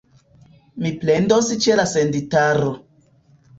[0.85, 2.75] Mi plendos ĉe la senditaro.